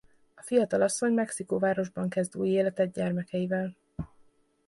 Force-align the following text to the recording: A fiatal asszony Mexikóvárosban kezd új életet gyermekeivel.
A 0.35 0.41
fiatal 0.41 0.81
asszony 0.81 1.13
Mexikóvárosban 1.13 2.09
kezd 2.09 2.37
új 2.37 2.47
életet 2.49 2.91
gyermekeivel. 2.91 3.77